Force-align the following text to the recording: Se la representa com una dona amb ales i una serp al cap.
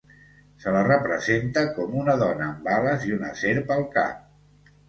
Se 0.63 0.71
la 0.75 0.79
representa 0.87 1.63
com 1.75 1.93
una 2.05 2.17
dona 2.23 2.47
amb 2.47 2.73
ales 2.79 3.07
i 3.11 3.15
una 3.19 3.33
serp 3.45 3.75
al 3.77 3.89
cap. 3.99 4.29